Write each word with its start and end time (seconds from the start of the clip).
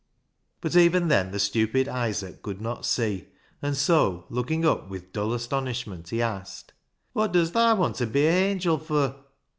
But 0.61 0.75
even 0.75 1.09
then 1.09 1.29
the 1.29 1.37
stupid 1.39 1.87
Isaac 1.87 2.41
could 2.41 2.59
not 2.59 2.87
see, 2.87 3.27
and 3.61 3.77
so, 3.77 4.25
looking 4.31 4.65
up 4.65 4.89
with 4.89 5.13
dull 5.13 5.31
astonishment, 5.31 6.09
he 6.09 6.23
asked 6.23 6.73
—"Wot 7.13 7.33
does 7.33 7.51
t/ma 7.51 7.75
want 7.75 7.97
ta 7.97 8.05
be 8.05 8.25
a 8.25 8.31
hangil 8.55 8.81
fur 8.83 9.13